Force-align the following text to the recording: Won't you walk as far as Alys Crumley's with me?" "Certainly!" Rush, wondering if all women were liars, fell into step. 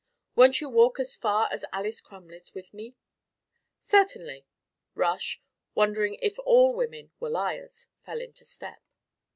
Won't 0.35 0.61
you 0.61 0.67
walk 0.67 0.99
as 0.99 1.15
far 1.15 1.47
as 1.51 1.63
Alys 1.71 2.01
Crumley's 2.01 2.55
with 2.55 2.73
me?" 2.73 2.95
"Certainly!" 3.79 4.47
Rush, 4.95 5.43
wondering 5.75 6.15
if 6.23 6.39
all 6.39 6.73
women 6.73 7.11
were 7.19 7.29
liars, 7.29 7.85
fell 8.03 8.19
into 8.19 8.43
step. 8.43 8.81